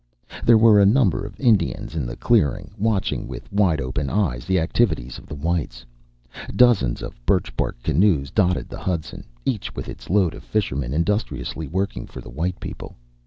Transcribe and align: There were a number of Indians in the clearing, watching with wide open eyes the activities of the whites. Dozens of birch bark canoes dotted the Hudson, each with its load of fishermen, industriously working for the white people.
There 0.43 0.57
were 0.57 0.79
a 0.79 0.85
number 0.87 1.23
of 1.27 1.39
Indians 1.39 1.93
in 1.93 2.07
the 2.07 2.15
clearing, 2.15 2.71
watching 2.79 3.27
with 3.27 3.53
wide 3.53 3.79
open 3.79 4.09
eyes 4.09 4.45
the 4.45 4.59
activities 4.59 5.19
of 5.19 5.27
the 5.27 5.35
whites. 5.35 5.85
Dozens 6.55 7.03
of 7.03 7.23
birch 7.23 7.55
bark 7.55 7.77
canoes 7.83 8.31
dotted 8.31 8.67
the 8.67 8.79
Hudson, 8.79 9.25
each 9.45 9.75
with 9.75 9.87
its 9.87 10.09
load 10.09 10.33
of 10.33 10.43
fishermen, 10.43 10.91
industriously 10.91 11.67
working 11.67 12.07
for 12.07 12.19
the 12.19 12.31
white 12.31 12.59
people. 12.59 12.95